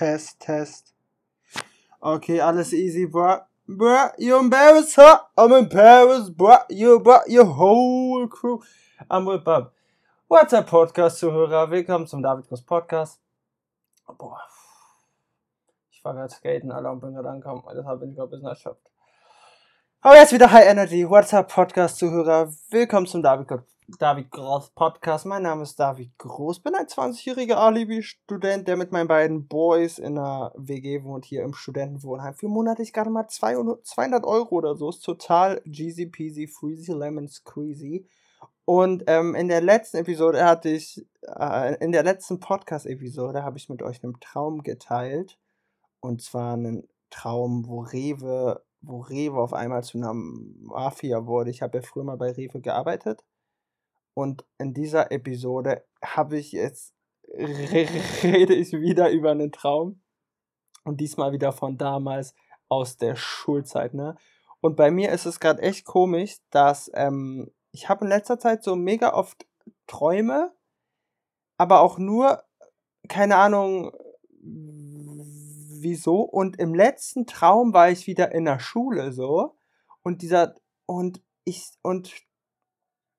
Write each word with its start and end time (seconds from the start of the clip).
Test, 0.00 0.40
Test. 0.40 0.94
Okay, 2.00 2.40
alles 2.40 2.72
easy, 2.72 3.04
bruh. 3.04 3.42
Bruh, 3.68 4.10
you 4.16 4.34
embarrass 4.38 4.96
her. 4.96 5.20
I'm 5.36 5.68
Paris, 5.68 6.30
bruh. 6.30 6.64
You, 6.70 7.00
bruh, 7.00 7.20
your 7.28 7.44
whole 7.44 8.26
crew. 8.26 8.62
I'm 9.10 9.26
with 9.26 9.44
Bob. 9.44 9.72
What's 10.26 10.54
up, 10.54 10.70
Podcast-Zuhörer? 10.70 11.70
Willkommen 11.70 12.06
zum 12.06 12.22
David 12.22 12.48
Groß 12.48 12.62
Podcast. 12.62 13.20
Boah. 14.06 14.40
Ich 15.90 16.02
war 16.02 16.14
gerade 16.14 16.32
skaten, 16.32 16.72
Alter, 16.72 16.92
und 16.92 17.00
bin 17.00 17.12
gerade 17.12 17.28
angekommen. 17.28 17.62
Deshalb 17.76 18.00
bin 18.00 18.08
ich 18.08 18.16
gerade 18.16 18.28
ein 18.28 18.30
bisschen 18.30 18.48
erschöpft. 18.48 18.90
Aber 20.00 20.16
jetzt 20.16 20.32
wieder 20.32 20.50
High 20.50 20.66
Energy. 20.66 21.06
What's 21.06 21.34
up, 21.34 21.52
Podcast-Zuhörer? 21.52 22.50
Willkommen 22.70 23.06
zum 23.06 23.22
David, 23.22 23.48
David 23.98 24.30
Groß 24.30 24.70
Podcast. 24.70 25.26
Mein 25.26 25.42
Name 25.42 25.62
ist 25.62 25.78
David 25.78 26.16
Groß. 26.18 26.60
Bin 26.60 26.74
ein 26.74 26.86
20-jähriger 26.86 27.54
Alibi-Student, 27.54 28.68
der 28.68 28.76
mit 28.76 28.92
meinen 28.92 29.08
beiden 29.08 29.48
Boys 29.48 29.98
in 29.98 30.18
einer 30.18 30.52
WG 30.56 31.02
wohnt, 31.02 31.24
hier 31.24 31.42
im 31.42 31.54
Studentenwohnheim. 31.54 32.34
Für 32.34 32.48
monatlich 32.48 32.92
gerade 32.92 33.10
mal 33.10 33.28
200 33.28 34.24
Euro 34.24 34.54
oder 34.54 34.76
so. 34.76 34.90
Ist 34.90 35.00
total 35.00 35.60
Jeezy 35.64 36.06
Peasy, 36.06 36.46
Freezy, 36.46 36.92
Lemon 36.92 37.28
Squeezy. 37.28 38.06
Und 38.64 39.04
ähm, 39.06 39.34
in 39.34 39.48
der 39.48 39.60
letzten 39.60 39.98
Episode 39.98 40.44
hatte 40.44 40.68
ich, 40.68 41.04
äh, 41.22 41.76
in 41.82 41.92
der 41.92 42.02
letzten 42.02 42.38
Podcast-Episode 42.38 43.42
habe 43.42 43.58
ich 43.58 43.68
mit 43.68 43.82
euch 43.82 44.04
einen 44.04 44.20
Traum 44.20 44.62
geteilt. 44.62 45.38
Und 46.00 46.22
zwar 46.22 46.54
einen 46.54 46.88
Traum, 47.10 47.66
wo 47.66 47.80
Rewe 47.80 48.62
wo 48.82 49.00
Rewe 49.00 49.38
auf 49.38 49.52
einmal 49.52 49.84
zu 49.84 49.98
einer 49.98 50.14
Mafia 50.14 51.26
wurde. 51.26 51.50
Ich 51.50 51.62
habe 51.62 51.78
ja 51.78 51.82
früher 51.82 52.04
mal 52.04 52.16
bei 52.16 52.30
Rewe 52.30 52.60
gearbeitet. 52.60 53.22
Und 54.14 54.44
in 54.58 54.74
dieser 54.74 55.12
Episode 55.12 55.84
habe 56.02 56.38
ich 56.38 56.52
jetzt, 56.52 56.94
rede 57.28 58.54
ich 58.54 58.72
wieder 58.72 59.10
über 59.10 59.30
einen 59.30 59.52
Traum. 59.52 60.02
Und 60.84 61.00
diesmal 61.00 61.32
wieder 61.32 61.52
von 61.52 61.76
damals 61.76 62.34
aus 62.68 62.96
der 62.96 63.16
Schulzeit, 63.16 63.94
ne? 63.94 64.16
Und 64.60 64.76
bei 64.76 64.90
mir 64.90 65.10
ist 65.10 65.26
es 65.26 65.40
gerade 65.40 65.62
echt 65.62 65.84
komisch, 65.84 66.38
dass 66.50 66.90
ähm, 66.94 67.50
ich 67.72 67.88
habe 67.88 68.04
in 68.04 68.10
letzter 68.10 68.38
Zeit 68.38 68.62
so 68.62 68.76
mega 68.76 69.14
oft 69.14 69.46
Träume, 69.86 70.52
aber 71.56 71.80
auch 71.80 71.98
nur, 71.98 72.44
keine 73.08 73.36
Ahnung, 73.36 73.92
wieso. 74.42 76.20
Und 76.20 76.58
im 76.58 76.74
letzten 76.74 77.26
Traum 77.26 77.72
war 77.72 77.90
ich 77.90 78.06
wieder 78.06 78.32
in 78.32 78.44
der 78.44 78.58
Schule 78.60 79.12
so. 79.12 79.56
Und 80.02 80.22
dieser, 80.22 80.54
und 80.86 81.22
ich, 81.44 81.70
und 81.82 82.12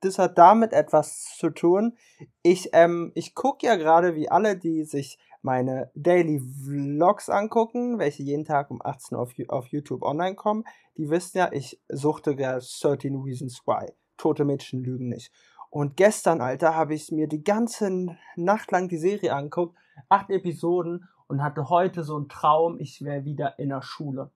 das 0.01 0.19
hat 0.19 0.37
damit 0.37 0.73
etwas 0.73 1.35
zu 1.37 1.49
tun. 1.49 1.97
Ich, 2.43 2.69
ähm, 2.73 3.11
ich 3.15 3.33
gucke 3.35 3.65
ja 3.65 3.75
gerade, 3.75 4.15
wie 4.15 4.29
alle, 4.29 4.57
die 4.57 4.83
sich 4.83 5.17
meine 5.41 5.91
Daily 5.95 6.39
Vlogs 6.39 7.29
angucken, 7.29 7.97
welche 7.97 8.23
jeden 8.23 8.45
Tag 8.45 8.69
um 8.69 8.81
18 8.83 9.15
Uhr 9.15 9.23
auf, 9.23 9.33
auf 9.47 9.67
YouTube 9.67 10.03
online 10.03 10.35
kommen, 10.35 10.65
die 10.97 11.09
wissen 11.09 11.37
ja, 11.37 11.51
ich 11.51 11.81
suchte 11.89 12.35
gerade 12.35 12.59
13 12.59 13.15
Reasons 13.15 13.61
Why. 13.65 13.91
Tote 14.17 14.45
Mädchen 14.45 14.83
lügen 14.83 15.09
nicht. 15.09 15.31
Und 15.69 15.97
gestern, 15.97 16.41
Alter, 16.41 16.75
habe 16.75 16.93
ich 16.93 17.11
mir 17.11 17.27
die 17.27 17.43
ganze 17.43 18.17
Nacht 18.35 18.71
lang 18.71 18.89
die 18.89 18.97
Serie 18.97 19.33
angeguckt, 19.33 19.75
acht 20.09 20.29
Episoden 20.29 21.07
und 21.27 21.41
hatte 21.41 21.69
heute 21.69 22.03
so 22.03 22.17
einen 22.17 22.27
Traum, 22.27 22.77
ich 22.79 23.03
wäre 23.03 23.23
wieder 23.23 23.57
in 23.57 23.69
der 23.69 23.81
Schule. 23.81 24.31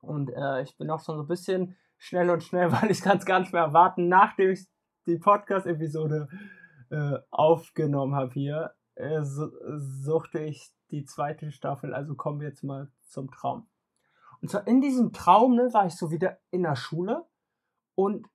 Und 0.00 0.30
äh, 0.30 0.62
ich 0.62 0.76
bin 0.76 0.90
auch 0.90 1.02
schon 1.02 1.16
so 1.16 1.22
ein 1.22 1.28
bisschen 1.28 1.76
schnell 2.02 2.30
und 2.30 2.42
schnell, 2.42 2.72
weil 2.82 2.90
ich 2.90 3.00
kann 3.00 3.18
es 3.18 3.26
gar 3.26 3.40
nicht 3.40 3.52
mehr 3.52 3.62
erwarten, 3.62 4.08
nachdem 4.08 4.50
ich 4.50 4.66
die 5.06 5.16
Podcast-Episode 5.16 6.28
äh, 6.90 7.18
aufgenommen 7.30 8.14
habe 8.14 8.32
hier, 8.32 8.74
äh, 8.96 9.22
suchte 9.22 10.40
ich 10.40 10.70
die 10.90 11.04
zweite 11.04 11.50
Staffel. 11.52 11.94
Also 11.94 12.14
kommen 12.14 12.40
wir 12.40 12.48
jetzt 12.48 12.64
mal 12.64 12.90
zum 13.00 13.30
Traum. 13.30 13.68
Und 14.40 14.50
zwar 14.50 14.66
in 14.66 14.80
diesem 14.80 15.12
Traum 15.12 15.54
ne, 15.54 15.72
war 15.72 15.86
ich 15.86 15.96
so 15.96 16.10
wieder 16.10 16.38
in 16.50 16.64
der 16.64 16.76
Schule 16.76 17.24
und 17.94 18.28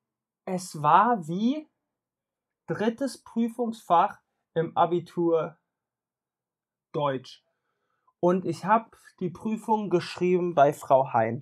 es 0.45 0.81
war 0.81 1.27
wie 1.27 1.69
drittes 2.67 3.23
Prüfungsfach 3.23 4.19
im 4.53 4.75
Abitur 4.75 5.57
Deutsch. 6.93 7.43
Und 8.19 8.45
ich 8.45 8.65
habe 8.65 8.89
die 9.19 9.29
Prüfung 9.29 9.89
geschrieben 9.89 10.55
bei 10.55 10.73
Frau 10.73 11.11
Hein. 11.13 11.41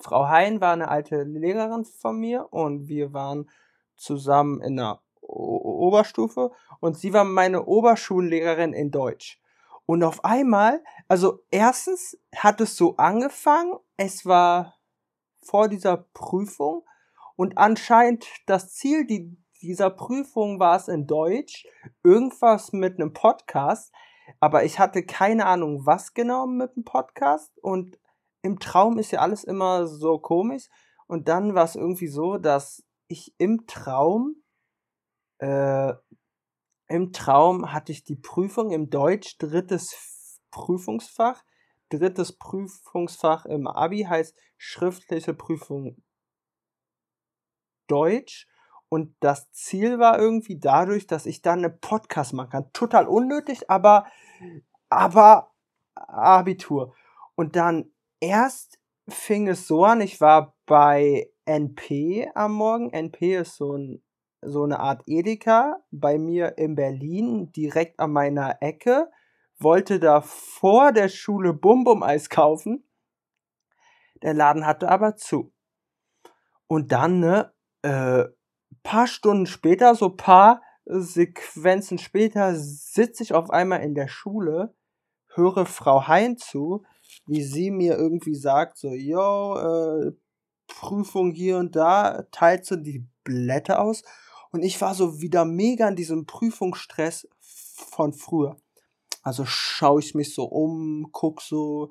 Frau 0.00 0.28
Hein 0.28 0.60
war 0.60 0.72
eine 0.72 0.88
alte 0.88 1.22
Lehrerin 1.22 1.84
von 1.84 2.18
mir 2.18 2.52
und 2.52 2.88
wir 2.88 3.12
waren 3.12 3.50
zusammen 3.96 4.60
in 4.60 4.76
der 4.76 5.00
o 5.20 5.88
Oberstufe 5.88 6.52
und 6.80 6.96
sie 6.96 7.12
war 7.12 7.24
meine 7.24 7.64
Oberschullehrerin 7.66 8.72
in 8.72 8.90
Deutsch. 8.90 9.40
Und 9.86 10.02
auf 10.02 10.24
einmal, 10.24 10.82
also 11.08 11.40
erstens 11.50 12.18
hat 12.34 12.60
es 12.60 12.76
so 12.76 12.96
angefangen, 12.96 13.76
es 13.96 14.26
war 14.26 14.74
vor 15.42 15.68
dieser 15.68 15.96
Prüfung 16.12 16.84
und 17.36 17.56
anscheinend 17.58 18.26
das 18.46 18.74
Ziel 18.74 19.06
die, 19.06 19.36
dieser 19.62 19.90
Prüfung 19.90 20.58
war 20.58 20.76
es 20.76 20.88
in 20.88 21.06
Deutsch, 21.06 21.66
irgendwas 22.02 22.72
mit 22.72 22.98
einem 22.98 23.12
Podcast, 23.12 23.92
aber 24.40 24.64
ich 24.64 24.78
hatte 24.78 25.04
keine 25.04 25.46
Ahnung, 25.46 25.86
was 25.86 26.14
genau 26.14 26.46
mit 26.46 26.74
dem 26.76 26.84
Podcast. 26.84 27.56
Und 27.60 27.98
im 28.42 28.58
Traum 28.58 28.98
ist 28.98 29.10
ja 29.10 29.20
alles 29.20 29.44
immer 29.44 29.86
so 29.86 30.18
komisch. 30.18 30.68
Und 31.06 31.28
dann 31.28 31.54
war 31.54 31.64
es 31.64 31.76
irgendwie 31.76 32.08
so, 32.08 32.36
dass 32.36 32.84
ich 33.08 33.34
im 33.38 33.66
Traum, 33.66 34.42
äh, 35.38 35.92
im 36.88 37.12
Traum 37.12 37.72
hatte 37.72 37.92
ich 37.92 38.04
die 38.04 38.16
Prüfung 38.16 38.70
im 38.70 38.90
Deutsch, 38.90 39.38
drittes 39.38 40.40
Prüfungsfach. 40.50 41.44
Drittes 41.88 42.36
Prüfungsfach 42.36 43.46
im 43.46 43.68
Abi 43.68 44.02
heißt 44.02 44.36
schriftliche 44.56 45.34
Prüfung 45.34 46.02
Deutsch. 47.86 48.48
Und 48.88 49.16
das 49.20 49.50
Ziel 49.52 49.98
war 49.98 50.18
irgendwie 50.18 50.58
dadurch, 50.58 51.06
dass 51.06 51.26
ich 51.26 51.42
dann 51.42 51.64
einen 51.64 51.80
Podcast 51.80 52.32
machen 52.32 52.50
kann. 52.50 52.72
Total 52.72 53.06
unnötig, 53.06 53.68
aber, 53.70 54.06
aber 54.88 55.52
Abitur. 55.94 56.94
Und 57.34 57.56
dann 57.56 57.92
erst 58.20 58.78
fing 59.08 59.48
es 59.48 59.66
so 59.66 59.84
an, 59.84 60.00
ich 60.00 60.20
war 60.20 60.56
bei 60.66 61.30
NP 61.44 62.28
am 62.34 62.54
Morgen. 62.54 62.90
NP 62.90 63.36
ist 63.36 63.56
so, 63.56 63.76
ein, 63.76 64.02
so 64.42 64.64
eine 64.64 64.80
Art 64.80 65.02
Edeka 65.06 65.82
bei 65.90 66.18
mir 66.18 66.58
in 66.58 66.74
Berlin, 66.74 67.52
direkt 67.52 68.00
an 68.00 68.12
meiner 68.12 68.62
Ecke. 68.62 69.10
Wollte 69.58 70.00
da 70.00 70.20
vor 70.20 70.92
der 70.92 71.08
Schule 71.08 71.52
Bum 71.54 71.84
Bum 71.84 72.02
Eis 72.02 72.28
kaufen. 72.28 72.84
Der 74.22 74.34
Laden 74.34 74.66
hatte 74.66 74.88
aber 74.88 75.16
zu. 75.16 75.52
Und 76.66 76.92
dann, 76.92 77.20
ne, 77.20 77.52
äh, 77.82 78.24
paar 78.82 79.06
Stunden 79.06 79.46
später, 79.46 79.94
so 79.94 80.10
paar 80.10 80.62
Sequenzen 80.84 81.98
später, 81.98 82.54
sitze 82.54 83.22
ich 83.22 83.34
auf 83.34 83.50
einmal 83.50 83.82
in 83.82 83.94
der 83.94 84.08
Schule, 84.08 84.74
höre 85.34 85.66
Frau 85.66 86.06
Hein 86.08 86.36
zu, 86.36 86.84
wie 87.26 87.42
sie 87.42 87.70
mir 87.70 87.96
irgendwie 87.96 88.34
sagt, 88.34 88.78
so, 88.78 88.92
yo, 88.92 89.56
äh, 89.56 90.12
Prüfung 90.66 91.32
hier 91.32 91.58
und 91.58 91.76
da, 91.76 92.22
teilt 92.30 92.66
so 92.66 92.76
die 92.76 93.06
Blätter 93.24 93.80
aus. 93.80 94.02
Und 94.52 94.62
ich 94.62 94.80
war 94.80 94.94
so 94.94 95.20
wieder 95.20 95.44
mega 95.44 95.88
in 95.88 95.96
diesem 95.96 96.26
Prüfungsstress 96.26 97.28
von 97.40 98.12
früher. 98.12 98.56
Also 99.22 99.44
schaue 99.44 100.00
ich 100.00 100.14
mich 100.14 100.34
so 100.34 100.44
um, 100.44 101.08
guck 101.12 101.42
so, 101.42 101.90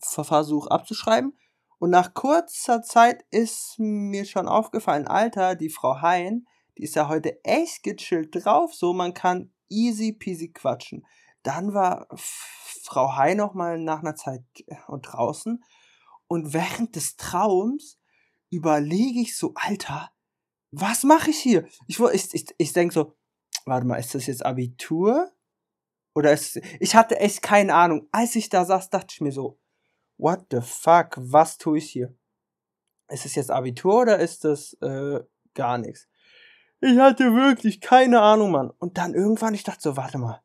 versuche 0.00 0.70
abzuschreiben. 0.70 1.38
Und 1.78 1.90
nach 1.90 2.14
kurzer 2.14 2.82
Zeit 2.82 3.24
ist 3.30 3.76
mir 3.78 4.24
schon 4.24 4.48
aufgefallen, 4.48 5.06
Alter, 5.06 5.54
die 5.54 5.70
Frau 5.70 6.00
Hein, 6.00 6.46
die 6.76 6.84
ist 6.84 6.96
ja 6.96 7.08
heute 7.08 7.44
echt 7.44 7.82
gechillt 7.82 8.34
drauf, 8.34 8.74
so 8.74 8.92
man 8.92 9.14
kann 9.14 9.52
easy 9.68 10.12
peasy 10.12 10.50
quatschen. 10.50 11.04
Dann 11.44 11.74
war 11.74 12.08
Frau 12.16 13.16
Hein 13.16 13.36
noch 13.36 13.54
mal 13.54 13.78
nach 13.78 14.00
einer 14.00 14.16
Zeit 14.16 14.42
äh, 14.66 14.74
draußen 15.00 15.62
und 16.26 16.52
während 16.52 16.96
des 16.96 17.16
Traums 17.16 18.00
überlege 18.50 19.20
ich 19.20 19.36
so, 19.36 19.52
Alter, 19.54 20.10
was 20.72 21.04
mache 21.04 21.30
ich 21.30 21.38
hier? 21.38 21.66
Ich, 21.86 22.00
ich, 22.00 22.34
ich, 22.34 22.54
ich 22.58 22.72
denke 22.72 22.94
so, 22.94 23.16
warte 23.64 23.86
mal, 23.86 23.96
ist 23.96 24.14
das 24.14 24.26
jetzt 24.26 24.44
Abitur? 24.44 25.30
Oder 26.14 26.32
ist, 26.32 26.60
ich 26.80 26.94
hatte 26.94 27.18
echt 27.18 27.42
keine 27.42 27.74
Ahnung. 27.74 28.08
Als 28.12 28.36
ich 28.36 28.48
da 28.48 28.64
saß, 28.64 28.90
dachte 28.90 29.08
ich 29.10 29.20
mir 29.20 29.32
so, 29.32 29.58
what 30.16 30.46
the 30.50 30.60
fuck, 30.60 31.14
was 31.16 31.58
tue 31.58 31.78
ich 31.78 31.90
hier? 31.90 32.16
Ist 33.08 33.26
es 33.26 33.34
jetzt 33.34 33.50
Abitur 33.50 34.02
oder 34.02 34.18
ist 34.18 34.44
das 34.44 34.74
äh, 34.80 35.20
gar 35.54 35.78
nichts? 35.78 36.08
Ich 36.80 36.98
hatte 36.98 37.34
wirklich 37.34 37.80
keine 37.80 38.20
Ahnung, 38.20 38.50
Mann. 38.50 38.70
Und 38.70 38.98
dann 38.98 39.14
irgendwann, 39.14 39.54
ich 39.54 39.64
dachte 39.64 39.82
so, 39.82 39.96
warte 39.96 40.18
mal. 40.18 40.42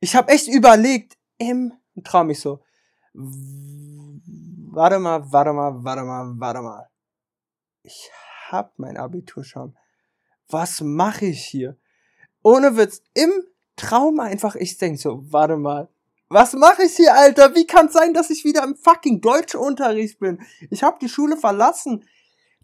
Ich 0.00 0.16
habe 0.16 0.32
echt 0.32 0.48
überlegt, 0.48 1.16
im 1.38 1.72
Traum 2.04 2.28
mich 2.28 2.40
so, 2.40 2.60
warte 3.12 4.98
mal, 4.98 5.30
warte 5.30 5.52
mal, 5.52 5.84
warte 5.84 6.02
mal, 6.02 6.32
warte 6.38 6.62
mal. 6.62 6.88
Ich 7.82 8.10
hab 8.48 8.78
mein 8.78 8.96
Abitur 8.96 9.44
schon. 9.44 9.76
Was 10.48 10.80
mache 10.80 11.26
ich 11.26 11.44
hier? 11.44 11.76
Ohne 12.42 12.76
Witz, 12.76 13.02
im 13.14 13.30
Traum 13.76 14.20
einfach, 14.20 14.54
ich 14.56 14.78
denk 14.78 14.98
so, 14.98 15.22
warte 15.30 15.56
mal, 15.56 15.88
Was 16.32 16.52
mache 16.52 16.84
ich 16.84 16.94
hier, 16.94 17.12
Alter? 17.12 17.56
Wie 17.56 17.66
kann 17.66 17.86
es 17.86 17.92
sein, 17.92 18.14
dass 18.14 18.30
ich 18.30 18.44
wieder 18.44 18.62
im 18.62 18.76
fucking 18.76 19.20
Deutschunterricht 19.20 20.20
bin? 20.20 20.40
Ich 20.70 20.84
habe 20.84 20.96
die 21.00 21.08
Schule 21.08 21.36
verlassen, 21.36 22.04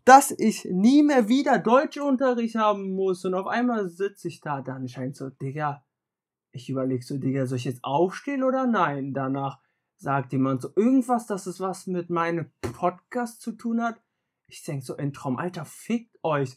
dass 0.05 0.31
ich 0.31 0.67
nie 0.67 1.03
mehr 1.03 1.29
wieder 1.29 1.59
Deutschunterricht 1.59 2.55
haben 2.55 2.95
muss. 2.95 3.25
Und 3.25 3.35
auf 3.35 3.49
einmal 3.49 3.89
sitze 3.89 4.29
ich 4.29 4.41
da, 4.41 4.63
dann 4.63 4.87
scheint 4.87 5.17
so, 5.17 5.31
Digga, 5.31 5.83
ich 6.57 6.71
überlege 6.71 7.05
so, 7.05 7.19
Digga, 7.19 7.47
soll 7.47 7.59
ich 7.59 7.65
jetzt 7.65 7.85
aufstehen 7.85 8.43
oder 8.43 8.67
nein? 8.67 9.13
Danach 9.13 9.59
sagt 9.97 10.33
jemand 10.33 10.63
so 10.63 10.71
irgendwas, 10.75 11.27
dass 11.27 11.47
es 11.47 11.61
was 11.61 11.87
mit 11.87 12.11
meinem 12.11 12.51
Podcast 12.61 13.43
zu 13.43 13.53
tun 13.53 13.83
hat. 13.83 14.01
Ich 14.49 14.63
denke 14.65 14.85
so, 14.85 14.97
ein 14.97 15.13
Traum, 15.13 15.37
Alter, 15.37 15.65
fickt 15.65 16.19
euch. 16.23 16.57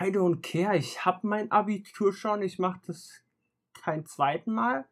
I 0.00 0.04
don't 0.04 0.42
care, 0.42 0.76
ich 0.76 1.04
hab 1.04 1.24
mein 1.24 1.50
Abitur 1.50 2.12
schon, 2.12 2.42
ich 2.42 2.58
mach 2.58 2.78
das 2.86 3.22
kein 3.80 4.06
zweiten 4.06 4.52
Mal. 4.52 4.86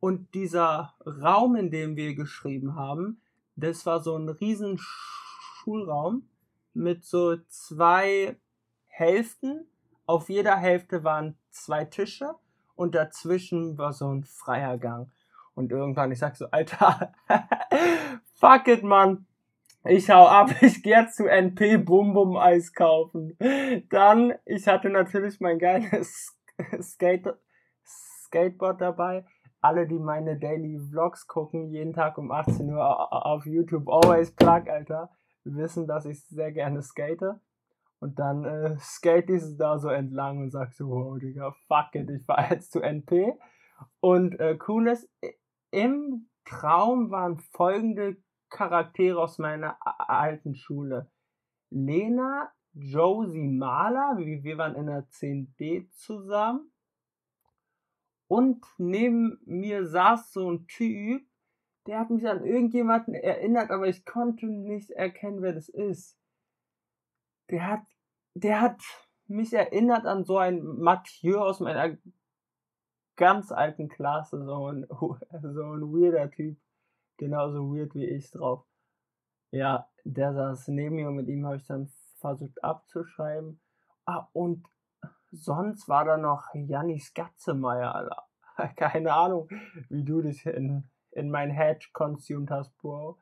Und 0.00 0.34
dieser 0.34 0.94
Raum, 1.06 1.56
in 1.56 1.70
dem 1.70 1.96
wir 1.96 2.14
geschrieben 2.14 2.74
haben, 2.74 3.20
das 3.56 3.86
war 3.86 4.02
so 4.02 4.16
ein 4.16 4.28
riesen 4.28 4.78
Schulraum 4.78 6.28
mit 6.74 7.04
so 7.04 7.36
zwei 7.48 8.36
Hälften. 8.86 9.66
Auf 10.06 10.28
jeder 10.28 10.56
Hälfte 10.56 11.04
waren 11.04 11.36
zwei 11.50 11.84
Tische 11.84 12.34
und 12.74 12.94
dazwischen 12.94 13.78
war 13.78 13.92
so 13.92 14.08
ein 14.08 14.24
freier 14.24 14.78
Gang. 14.78 15.10
Und 15.54 15.70
irgendwann, 15.70 16.12
ich 16.12 16.18
sag 16.18 16.36
so, 16.36 16.46
Alter, 16.50 17.12
fuck 18.34 18.68
it, 18.68 18.82
Mann. 18.82 19.26
Ich 19.84 20.08
hau 20.10 20.26
ab, 20.26 20.50
ich 20.60 20.82
geh 20.82 21.06
zu 21.08 21.26
NP 21.26 21.78
Bum 21.78 22.14
Bum 22.14 22.36
Eis 22.36 22.72
kaufen. 22.72 23.36
Dann, 23.90 24.34
ich 24.44 24.66
hatte 24.66 24.88
natürlich 24.90 25.40
mein 25.40 25.58
geiles 25.58 26.38
Skate 26.80 27.34
Skateboard 27.84 28.80
dabei 28.80 29.24
alle, 29.62 29.86
die 29.86 29.98
meine 29.98 30.38
Daily 30.38 30.78
Vlogs 30.78 31.26
gucken, 31.26 31.68
jeden 31.68 31.92
Tag 31.92 32.18
um 32.18 32.32
18 32.32 32.68
Uhr 32.68 33.26
auf 33.26 33.46
YouTube, 33.46 33.88
always 33.88 34.32
plug, 34.32 34.68
Alter, 34.68 35.10
wissen, 35.44 35.86
dass 35.86 36.04
ich 36.04 36.24
sehr 36.26 36.52
gerne 36.52 36.82
skate. 36.82 37.40
Und 38.02 38.18
dann 38.18 38.44
äh, 38.44 38.76
skate 38.80 39.30
ich 39.30 39.56
da 39.56 39.78
so 39.78 39.88
entlang 39.88 40.38
und 40.38 40.50
sag 40.50 40.72
so, 40.72 40.88
wow, 40.88 41.16
Digga, 41.20 41.54
fuck 41.68 41.94
it, 41.94 42.10
ich 42.10 42.24
fahr 42.24 42.50
jetzt 42.50 42.72
zu 42.72 42.80
NP. 42.80 43.38
Und 44.00 44.40
äh, 44.40 44.58
cool 44.66 44.88
ist, 44.88 45.08
im 45.70 46.28
Traum 46.44 47.12
waren 47.12 47.38
folgende 47.38 48.16
Charaktere 48.50 49.20
aus 49.20 49.38
meiner 49.38 49.76
alten 50.10 50.56
Schule. 50.56 51.12
Lena, 51.70 52.50
Josie 52.72 53.46
Mahler, 53.46 54.18
wir 54.18 54.58
waren 54.58 54.74
in 54.74 54.86
der 54.86 55.06
10D 55.08 55.88
zusammen. 55.92 56.72
Und 58.26 58.66
neben 58.78 59.38
mir 59.44 59.86
saß 59.86 60.32
so 60.32 60.50
ein 60.50 60.66
Typ, 60.66 61.24
der 61.86 62.00
hat 62.00 62.10
mich 62.10 62.26
an 62.26 62.44
irgendjemanden 62.44 63.14
erinnert, 63.14 63.70
aber 63.70 63.86
ich 63.86 64.04
konnte 64.04 64.46
nicht 64.46 64.90
erkennen, 64.90 65.40
wer 65.40 65.52
das 65.52 65.68
ist. 65.68 66.18
Der 67.52 67.68
hat, 67.68 67.82
der 68.34 68.60
hat 68.62 68.80
mich 69.26 69.52
erinnert 69.52 70.06
an 70.06 70.24
so 70.24 70.38
einen 70.38 70.80
Mathieu 70.80 71.38
aus 71.38 71.60
meiner 71.60 71.98
ganz 73.16 73.52
alten 73.52 73.88
Klasse, 73.88 74.42
so 74.44 74.68
ein, 74.68 74.86
so 74.90 75.16
ein 75.62 75.82
weirder 75.92 76.30
Typ, 76.30 76.58
genauso 77.18 77.72
weird 77.74 77.94
wie 77.94 78.06
ich 78.06 78.30
drauf. 78.30 78.64
Ja, 79.50 79.86
der 80.04 80.32
saß 80.32 80.68
neben 80.68 80.96
mir 80.96 81.08
und 81.08 81.16
mit 81.16 81.28
ihm 81.28 81.44
habe 81.44 81.56
ich 81.56 81.66
dann 81.66 81.88
versucht 82.20 82.64
abzuschreiben. 82.64 83.60
Ah, 84.06 84.28
und 84.32 84.66
sonst 85.30 85.88
war 85.88 86.06
da 86.06 86.16
noch 86.16 86.46
Janis 86.54 87.12
Gatzemeyer, 87.12 87.94
Alter. 87.94 88.28
Keine 88.76 89.12
Ahnung, 89.12 89.48
wie 89.90 90.04
du 90.04 90.22
dich 90.22 90.46
in, 90.46 90.88
in 91.10 91.30
mein 91.30 91.50
Head 91.50 91.92
consumed 91.92 92.50
hast, 92.50 92.74
Bro. 92.78 93.18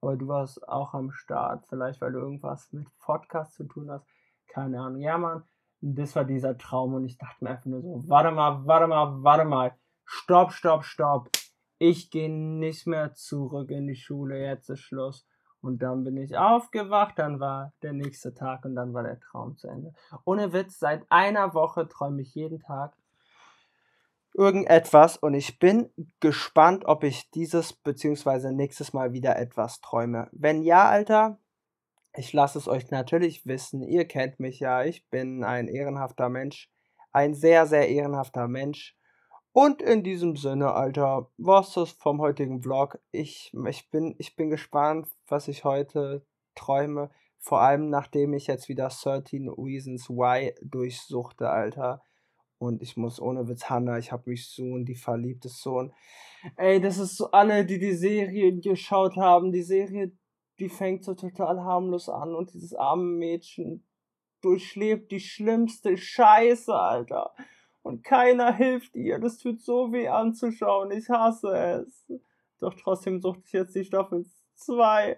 Aber 0.00 0.16
du 0.16 0.28
warst 0.28 0.66
auch 0.68 0.94
am 0.94 1.10
Start. 1.10 1.66
Vielleicht, 1.68 2.00
weil 2.00 2.12
du 2.12 2.18
irgendwas 2.18 2.72
mit 2.72 2.86
Podcast 2.98 3.54
zu 3.54 3.64
tun 3.64 3.90
hast. 3.90 4.06
Keine 4.46 4.80
Ahnung. 4.80 5.00
Ja, 5.00 5.18
Mann, 5.18 5.42
das 5.80 6.14
war 6.16 6.24
dieser 6.24 6.56
Traum 6.56 6.94
und 6.94 7.04
ich 7.04 7.18
dachte 7.18 7.44
mir 7.44 7.50
einfach 7.50 7.66
nur 7.66 7.82
so, 7.82 8.08
warte 8.08 8.30
mal, 8.30 8.66
warte 8.66 8.86
mal, 8.86 9.22
warte 9.22 9.44
mal. 9.44 9.74
Stopp, 10.04 10.52
stopp, 10.52 10.84
stopp. 10.84 11.28
Ich 11.78 12.10
gehe 12.10 12.30
nicht 12.30 12.86
mehr 12.86 13.14
zurück 13.14 13.70
in 13.70 13.86
die 13.86 13.96
Schule. 13.96 14.40
Jetzt 14.40 14.68
ist 14.70 14.80
Schluss. 14.80 15.26
Und 15.60 15.82
dann 15.82 16.04
bin 16.04 16.16
ich 16.16 16.36
aufgewacht, 16.36 17.18
dann 17.18 17.40
war 17.40 17.72
der 17.82 17.92
nächste 17.92 18.32
Tag 18.32 18.64
und 18.64 18.76
dann 18.76 18.94
war 18.94 19.02
der 19.02 19.18
Traum 19.18 19.56
zu 19.56 19.68
Ende. 19.68 19.92
Ohne 20.24 20.52
Witz, 20.52 20.78
seit 20.78 21.04
einer 21.10 21.52
Woche 21.52 21.88
träume 21.88 22.22
ich 22.22 22.34
jeden 22.34 22.60
Tag 22.60 22.96
irgendetwas 24.38 25.16
und 25.16 25.34
ich 25.34 25.58
bin 25.58 25.90
gespannt, 26.20 26.84
ob 26.86 27.02
ich 27.02 27.28
dieses 27.32 27.72
bzw. 27.72 28.52
nächstes 28.52 28.92
Mal 28.92 29.12
wieder 29.12 29.36
etwas 29.36 29.80
träume. 29.80 30.28
Wenn 30.30 30.62
ja, 30.62 30.88
Alter, 30.88 31.40
ich 32.14 32.32
lasse 32.32 32.58
es 32.58 32.68
euch 32.68 32.90
natürlich 32.90 33.46
wissen. 33.46 33.82
Ihr 33.82 34.06
kennt 34.06 34.38
mich 34.38 34.60
ja, 34.60 34.84
ich 34.84 35.08
bin 35.10 35.42
ein 35.42 35.66
ehrenhafter 35.66 36.28
Mensch, 36.28 36.70
ein 37.12 37.34
sehr, 37.34 37.66
sehr 37.66 37.88
ehrenhafter 37.88 38.46
Mensch. 38.46 38.96
Und 39.52 39.82
in 39.82 40.04
diesem 40.04 40.36
Sinne, 40.36 40.72
Alter, 40.72 41.32
was 41.36 41.72
das 41.74 41.90
vom 41.90 42.20
heutigen 42.20 42.62
Vlog. 42.62 43.00
Ich, 43.10 43.52
ich, 43.66 43.90
bin, 43.90 44.14
ich 44.18 44.36
bin 44.36 44.50
gespannt, 44.50 45.08
was 45.26 45.48
ich 45.48 45.64
heute 45.64 46.24
träume. 46.54 47.10
Vor 47.40 47.60
allem, 47.60 47.90
nachdem 47.90 48.34
ich 48.34 48.46
jetzt 48.46 48.68
wieder 48.68 48.88
13 48.88 49.48
Reasons 49.48 50.08
Why 50.08 50.54
durchsuchte, 50.62 51.48
Alter. 51.48 52.02
Und 52.58 52.82
ich 52.82 52.96
muss 52.96 53.20
ohne 53.20 53.48
Witz, 53.48 53.70
Hanna, 53.70 53.98
ich 53.98 54.10
habe 54.10 54.30
mich 54.30 54.48
so 54.48 54.76
in 54.76 54.84
die 54.84 54.96
verliebte 54.96 55.48
Sohn. 55.48 55.92
Ey, 56.56 56.80
das 56.80 56.98
ist 56.98 57.16
so 57.16 57.30
alle, 57.30 57.64
die 57.64 57.78
die 57.78 57.94
Serie 57.94 58.58
geschaut 58.58 59.16
haben. 59.16 59.52
Die 59.52 59.62
Serie, 59.62 60.12
die 60.58 60.68
fängt 60.68 61.04
so 61.04 61.14
total 61.14 61.60
harmlos 61.60 62.08
an 62.08 62.34
und 62.34 62.52
dieses 62.52 62.74
arme 62.74 63.04
Mädchen 63.04 63.86
durchlebt 64.40 65.10
die 65.12 65.20
schlimmste 65.20 65.96
Scheiße, 65.96 66.74
Alter 66.74 67.32
und 67.88 68.04
keiner 68.04 68.54
hilft 68.54 68.94
ihr. 68.94 69.18
Das 69.18 69.38
tut 69.38 69.60
so 69.60 69.92
weh 69.92 70.08
anzuschauen. 70.08 70.90
Ich 70.90 71.08
hasse 71.08 71.48
es. 71.56 72.06
Doch 72.60 72.74
trotzdem 72.74 73.20
suchte 73.20 73.44
ich 73.46 73.52
jetzt 73.52 73.74
die 73.74 73.84
Staffel 73.84 74.24
2. 74.58 75.16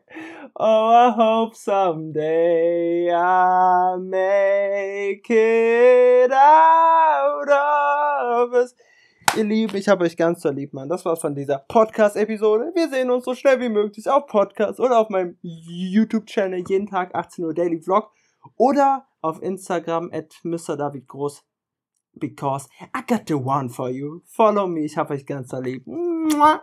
Oh, 0.55 0.91
I 0.91 1.13
hope 1.17 1.57
someday 1.57 3.11
I 3.11 3.97
make 3.99 5.31
it 5.31 6.33
out 6.33 7.49
of 7.49 8.55
it. 8.55 8.75
Ihr 9.37 9.45
Lieben, 9.45 9.77
ich 9.77 9.89
habe 9.89 10.05
euch 10.05 10.17
ganz 10.17 10.43
so 10.43 10.51
lieb, 10.51 10.73
Mann. 10.73 10.89
Das 10.89 11.05
war's 11.05 11.21
von 11.21 11.35
dieser 11.35 11.59
Podcast-Episode. 11.69 12.73
Wir 12.75 12.89
sehen 12.89 13.11
uns 13.11 13.25
so 13.25 13.35
schnell 13.35 13.61
wie 13.61 13.69
möglich 13.69 14.09
auf 14.09 14.27
Podcast 14.27 14.81
oder 14.81 14.99
auf 14.99 15.09
meinem 15.09 15.39
YouTube-Channel 15.43 16.65
jeden 16.69 16.87
Tag 16.87 17.15
18 17.15 17.45
Uhr 17.45 17.55
Daily 17.55 17.81
Vlog 17.81 18.11
oder 18.57 19.07
auf 19.23 19.41
Instagram 19.43 20.11
at 20.13 20.35
Mr. 20.43 20.77
David 20.77 21.07
Groß 21.07 21.45
because 22.15 22.69
I 22.95 23.03
got 23.07 23.27
the 23.27 23.35
one 23.35 23.69
for 23.69 23.89
you. 23.89 24.23
Follow 24.27 24.67
me, 24.67 24.81
ich 24.81 24.97
hab 24.97 25.11
euch 25.11 25.25
ganz 25.27 25.53
lieb. 25.53 25.87
Mua. 25.87 26.63